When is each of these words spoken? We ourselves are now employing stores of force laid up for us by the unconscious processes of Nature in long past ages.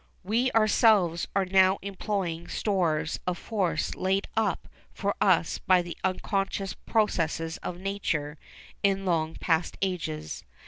We 0.23 0.49
ourselves 0.53 1.27
are 1.35 1.45
now 1.45 1.77
employing 1.83 2.47
stores 2.47 3.19
of 3.27 3.37
force 3.37 3.93
laid 3.93 4.27
up 4.35 4.67
for 4.91 5.13
us 5.23 5.59
by 5.59 5.83
the 5.83 5.95
unconscious 6.03 6.73
processes 6.73 7.57
of 7.57 7.77
Nature 7.79 8.39
in 8.81 9.05
long 9.05 9.35
past 9.35 9.77
ages. 9.79 10.43